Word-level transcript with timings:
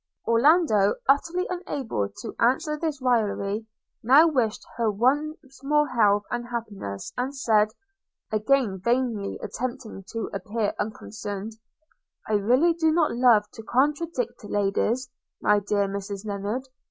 Orlando, 0.27 0.95
utterly 1.07 1.45
unable 1.47 2.09
to 2.23 2.33
answer 2.39 2.75
this 2.75 3.03
raillery, 3.03 3.67
now 4.01 4.27
wished 4.27 4.65
her 4.77 4.89
once 4.89 5.63
more 5.63 5.89
health 5.89 6.23
and 6.31 6.47
happiness; 6.47 7.13
and 7.19 7.35
said 7.37 7.67
(again 8.31 8.79
vainly 8.83 9.37
attempting 9.43 10.03
to 10.13 10.27
appear 10.33 10.73
unconcerned)– 10.79 11.51
'I 12.27 12.33
really 12.33 12.73
do 12.73 12.91
not 12.91 13.11
love 13.11 13.45
to 13.51 13.61
contradict 13.61 14.43
ladies, 14.43 15.07
my 15.39 15.59
dear 15.59 15.87
Mrs 15.87 16.25
Lennard! 16.25 16.63